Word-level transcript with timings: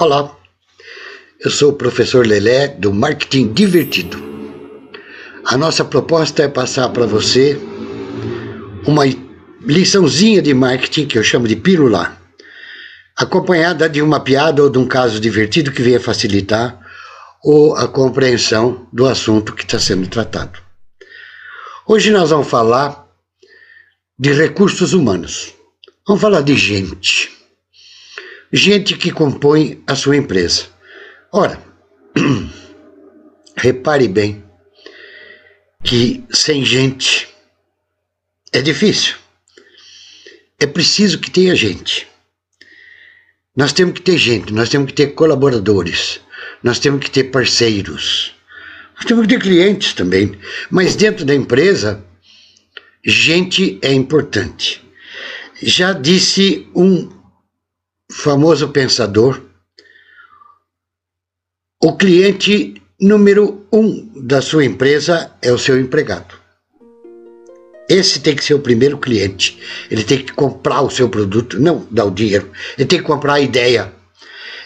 Olá, 0.00 0.34
eu 1.44 1.50
sou 1.50 1.72
o 1.72 1.76
professor 1.76 2.26
Lelé 2.26 2.68
do 2.68 2.90
Marketing 2.90 3.52
Divertido. 3.52 4.16
A 5.44 5.58
nossa 5.58 5.84
proposta 5.84 6.42
é 6.42 6.48
passar 6.48 6.88
para 6.88 7.04
você 7.04 7.60
uma 8.86 9.04
liçãozinha 9.60 10.40
de 10.40 10.54
marketing 10.54 11.06
que 11.06 11.18
eu 11.18 11.22
chamo 11.22 11.46
de 11.46 11.54
pílula, 11.54 12.16
acompanhada 13.14 13.90
de 13.90 14.00
uma 14.00 14.20
piada 14.20 14.62
ou 14.62 14.70
de 14.70 14.78
um 14.78 14.88
caso 14.88 15.20
divertido 15.20 15.70
que 15.70 15.82
venha 15.82 16.00
facilitar 16.00 16.80
ou 17.44 17.76
a 17.76 17.86
compreensão 17.86 18.88
do 18.90 19.06
assunto 19.06 19.54
que 19.54 19.64
está 19.64 19.78
sendo 19.78 20.08
tratado. 20.08 20.58
Hoje 21.86 22.10
nós 22.10 22.30
vamos 22.30 22.48
falar 22.48 23.06
de 24.18 24.32
recursos 24.32 24.94
humanos. 24.94 25.52
Vamos 26.06 26.22
falar 26.22 26.40
de 26.40 26.56
gente 26.56 27.38
gente 28.52 28.96
que 28.96 29.10
compõe 29.10 29.82
a 29.86 29.94
sua 29.94 30.16
empresa. 30.16 30.66
Ora, 31.32 31.62
repare 33.56 34.08
bem 34.08 34.42
que 35.84 36.24
sem 36.30 36.64
gente 36.64 37.28
é 38.52 38.60
difícil. 38.60 39.14
É 40.58 40.66
preciso 40.66 41.18
que 41.18 41.30
tenha 41.30 41.54
gente. 41.54 42.06
Nós 43.56 43.72
temos 43.72 43.94
que 43.94 44.02
ter 44.02 44.18
gente, 44.18 44.52
nós 44.52 44.68
temos 44.68 44.88
que 44.88 44.94
ter 44.94 45.08
colaboradores, 45.08 46.20
nós 46.62 46.78
temos 46.78 47.04
que 47.04 47.10
ter 47.10 47.24
parceiros, 47.24 48.34
nós 48.96 49.04
temos 49.04 49.26
que 49.26 49.34
ter 49.34 49.40
clientes 49.40 49.92
também. 49.92 50.38
Mas 50.70 50.94
dentro 50.94 51.24
da 51.24 51.34
empresa, 51.34 52.04
gente 53.04 53.78
é 53.82 53.92
importante. 53.92 54.82
Já 55.62 55.92
disse 55.92 56.68
um 56.74 57.19
famoso 58.10 58.68
pensador, 58.68 59.40
o 61.82 61.96
cliente 61.96 62.82
número 63.00 63.66
um 63.72 64.10
da 64.14 64.42
sua 64.42 64.64
empresa 64.64 65.32
é 65.40 65.50
o 65.52 65.58
seu 65.58 65.80
empregado. 65.80 66.38
Esse 67.88 68.20
tem 68.20 68.36
que 68.36 68.44
ser 68.44 68.54
o 68.54 68.60
primeiro 68.60 68.98
cliente. 68.98 69.58
Ele 69.90 70.04
tem 70.04 70.18
que 70.18 70.32
comprar 70.32 70.82
o 70.82 70.90
seu 70.90 71.08
produto, 71.08 71.58
não 71.58 71.86
dar 71.90 72.04
o 72.04 72.10
dinheiro. 72.10 72.50
Ele 72.78 72.86
tem 72.86 72.98
que 73.00 73.04
comprar 73.04 73.34
a 73.34 73.40
ideia. 73.40 73.92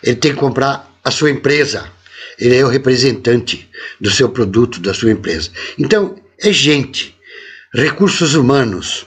Ele 0.02 0.16
tem 0.16 0.32
que 0.32 0.38
comprar 0.38 0.92
a 1.02 1.10
sua 1.10 1.30
empresa. 1.30 1.90
Ele 2.38 2.56
é 2.56 2.64
o 2.64 2.68
representante 2.68 3.70
do 4.00 4.10
seu 4.10 4.28
produto, 4.28 4.80
da 4.80 4.92
sua 4.92 5.10
empresa. 5.10 5.50
Então, 5.78 6.16
é 6.38 6.52
gente, 6.52 7.16
recursos 7.72 8.34
humanos. 8.34 9.06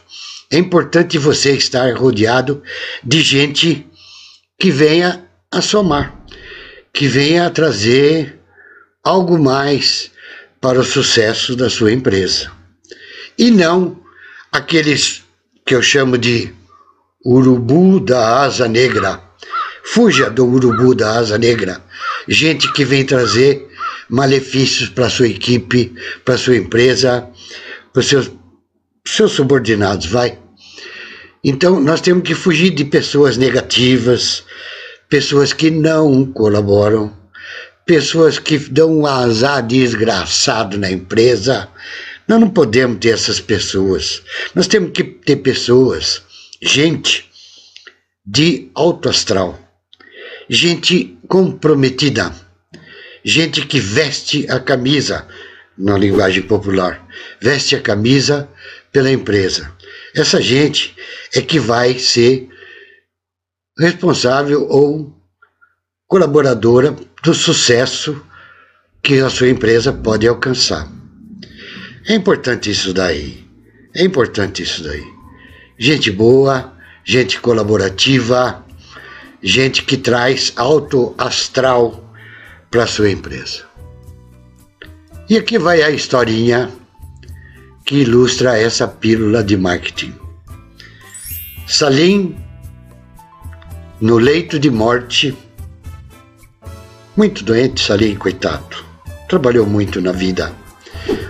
É 0.49 0.57
importante 0.57 1.17
você 1.17 1.51
estar 1.51 1.95
rodeado 1.95 2.63
de 3.03 3.21
gente 3.21 3.86
que 4.59 4.71
venha 4.71 5.25
a 5.51 5.61
somar, 5.61 6.15
que 6.93 7.07
venha 7.07 7.47
a 7.47 7.49
trazer 7.49 8.39
algo 9.03 9.37
mais 9.37 10.11
para 10.59 10.79
o 10.79 10.83
sucesso 10.83 11.55
da 11.55 11.69
sua 11.69 11.91
empresa. 11.91 12.51
E 13.37 13.51
não 13.51 13.99
aqueles 14.51 15.23
que 15.65 15.75
eu 15.75 15.81
chamo 15.81 16.17
de 16.17 16.53
urubu 17.23 17.99
da 17.99 18.41
asa 18.41 18.67
negra. 18.67 19.21
Fuja 19.83 20.29
do 20.29 20.45
urubu 20.45 20.95
da 20.95 21.19
asa 21.19 21.37
negra. 21.37 21.81
Gente 22.27 22.71
que 22.73 22.83
vem 22.83 23.05
trazer 23.05 23.67
malefícios 24.09 24.89
para 24.89 25.09
sua 25.09 25.27
equipe, 25.27 25.93
para 26.25 26.37
sua 26.37 26.57
empresa, 26.57 27.29
para 27.93 28.01
seus 28.01 28.31
seus 29.05 29.31
subordinados, 29.31 30.07
vai. 30.07 30.37
Então, 31.43 31.79
nós 31.79 32.01
temos 32.01 32.23
que 32.23 32.35
fugir 32.35 32.71
de 32.71 32.83
pessoas 32.85 33.37
negativas, 33.37 34.43
pessoas 35.09 35.53
que 35.53 35.69
não 35.69 36.25
colaboram, 36.25 37.15
pessoas 37.85 38.37
que 38.37 38.57
dão 38.57 38.99
um 38.99 39.05
azar 39.05 39.65
desgraçado 39.65 40.77
na 40.77 40.91
empresa. 40.91 41.69
Nós 42.27 42.39
não 42.39 42.49
podemos 42.49 42.99
ter 42.99 43.13
essas 43.13 43.39
pessoas. 43.39 44.21
Nós 44.53 44.67
temos 44.67 44.91
que 44.91 45.03
ter 45.03 45.37
pessoas, 45.37 46.21
gente 46.61 47.25
de 48.25 48.69
alto 48.75 49.07
astral, 49.07 49.57
gente 50.49 51.17
comprometida, 51.29 52.33
gente 53.23 53.65
que 53.65 53.79
veste 53.79 54.45
a 54.49 54.59
camisa, 54.59 55.25
na 55.77 55.97
linguagem 55.97 56.41
popular, 56.41 57.07
veste 57.39 57.75
a 57.75 57.81
camisa 57.81 58.49
pela 58.91 59.11
empresa. 59.11 59.71
Essa 60.15 60.41
gente 60.41 60.95
é 61.33 61.41
que 61.41 61.59
vai 61.59 61.97
ser 61.99 62.49
responsável 63.77 64.67
ou 64.69 65.15
colaboradora 66.07 66.95
do 67.23 67.33
sucesso 67.33 68.23
que 69.03 69.19
a 69.19 69.29
sua 69.29 69.49
empresa 69.49 69.91
pode 69.91 70.27
alcançar. 70.27 70.87
É 72.07 72.13
importante 72.13 72.71
isso 72.71 72.93
daí. 72.93 73.45
É 73.93 74.03
importante 74.03 74.63
isso 74.63 74.83
daí. 74.83 75.03
Gente 75.77 76.09
boa, 76.11 76.73
gente 77.03 77.39
colaborativa, 77.39 78.65
gente 79.41 79.83
que 79.83 79.97
traz 79.97 80.53
alto 80.55 81.13
astral 81.17 82.13
para 82.71 82.87
sua 82.87 83.09
empresa. 83.09 83.65
E 85.29 85.37
aqui 85.37 85.57
vai 85.59 85.81
a 85.81 85.89
historinha 85.89 86.71
que 87.87 88.01
ilustra 88.01 88.59
essa 88.59 88.85
pílula 88.85 89.41
de 89.41 89.55
marketing. 89.55 90.13
Salim 91.65 92.35
no 94.01 94.17
leito 94.17 94.59
de 94.59 94.69
morte, 94.69 95.35
muito 97.15 97.45
doente, 97.45 97.81
Salim, 97.81 98.15
coitado. 98.15 98.75
Trabalhou 99.29 99.65
muito 99.65 100.01
na 100.01 100.11
vida. 100.11 100.51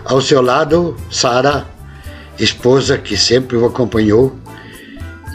Ao 0.04 0.20
seu 0.20 0.42
lado, 0.42 0.98
Sara, 1.12 1.68
esposa 2.40 2.98
que 2.98 3.16
sempre 3.16 3.56
o 3.56 3.68
acompanhou, 3.68 4.36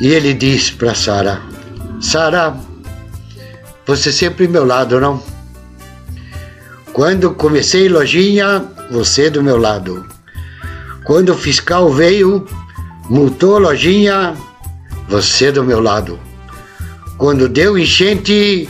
e 0.01 0.09
ele 0.09 0.35
diz 0.35 0.71
para 0.71 0.93
Sara: 0.93 1.41
Sara, 2.01 2.57
você 3.87 4.11
sempre 4.11 4.49
meu 4.49 4.65
lado, 4.65 5.01
não? 5.01 5.23
Quando 6.93 7.33
comecei 7.35 7.89
lojinha, 7.89 8.65
você 8.91 9.31
do 9.31 9.41
meu 9.41 9.57
lado. 9.57 10.13
Quando 11.05 11.31
o 11.31 11.37
fiscal 11.37 11.93
veio, 11.93 12.47
multou 13.09 13.59
lojinha, 13.59 14.35
você 15.09 15.51
do 15.51 15.65
meu 15.65 15.81
lado. 15.81 16.19
Quando 17.19 17.49
deu 17.49 17.77
enchente 17.77 18.69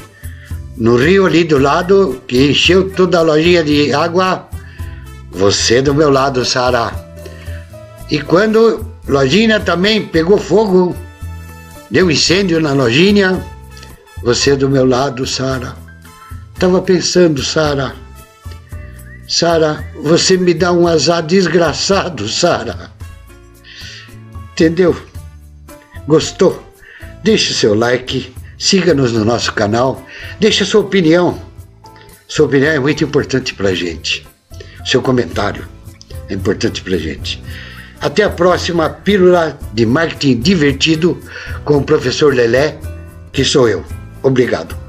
no 0.76 0.96
rio 0.96 1.26
ali 1.26 1.44
do 1.44 1.58
lado, 1.58 2.22
que 2.26 2.50
encheu 2.50 2.90
toda 2.90 3.18
a 3.18 3.22
lojinha 3.22 3.62
de 3.62 3.92
água, 3.92 4.48
você 5.30 5.82
do 5.82 5.94
meu 5.94 6.10
lado, 6.10 6.44
Sara. 6.44 6.92
E 8.10 8.20
quando 8.20 8.84
a 9.08 9.12
lojinha 9.12 9.60
também 9.60 10.06
pegou 10.06 10.38
fogo, 10.38 10.96
deu 11.90 12.10
incêndio 12.10 12.60
na 12.60 12.72
lojinha, 12.72 13.44
você 14.22 14.56
do 14.56 14.68
meu 14.68 14.86
lado, 14.86 15.26
Sara. 15.26 15.76
Tava 16.58 16.80
pensando, 16.80 17.42
Sara. 17.42 18.01
Sara, 19.32 19.82
você 19.94 20.36
me 20.36 20.52
dá 20.52 20.70
um 20.74 20.86
azar 20.86 21.22
desgraçado, 21.22 22.28
Sara. 22.28 22.90
Entendeu? 24.52 24.94
Gostou? 26.06 26.62
Deixe 27.24 27.54
seu 27.54 27.74
like 27.74 28.34
Siga-nos 28.58 29.10
no 29.12 29.24
nosso 29.24 29.54
canal, 29.54 30.06
deixe 30.38 30.66
sua 30.66 30.82
opinião. 30.82 31.40
Sua 32.28 32.44
opinião 32.44 32.72
é 32.72 32.78
muito 32.78 33.02
importante 33.02 33.54
para 33.54 33.70
a 33.70 33.74
gente. 33.74 34.28
Seu 34.84 35.00
comentário 35.00 35.66
é 36.28 36.34
importante 36.34 36.82
para 36.82 36.94
a 36.94 36.98
gente. 36.98 37.42
Até 38.02 38.24
a 38.24 38.30
próxima 38.30 38.90
Pílula 38.90 39.58
de 39.72 39.86
Marketing 39.86 40.40
Divertido 40.40 41.18
com 41.64 41.78
o 41.78 41.82
professor 41.82 42.34
Lelé, 42.34 42.78
que 43.32 43.46
sou 43.46 43.66
eu. 43.66 43.82
Obrigado. 44.22 44.81